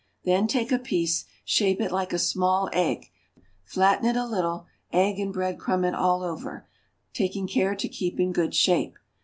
Then 0.23 0.47
take 0.47 0.71
a 0.71 0.79
piece, 0.79 1.25
shape 1.45 1.79
it 1.79 1.91
like 1.91 2.11
a 2.11 2.17
small 2.17 2.71
egg, 2.73 3.11
flatten 3.63 4.07
it 4.09 4.15
a 4.15 4.25
little, 4.25 4.65
egg 4.91 5.19
and 5.19 5.31
bread 5.31 5.59
crumb 5.59 5.85
it 5.85 5.93
all 5.93 6.23
over, 6.23 6.67
taking 7.13 7.47
care 7.47 7.75
to 7.75 7.87
keep 7.87 8.19
in 8.19 8.31
good 8.31 8.55
shape. 8.55 8.97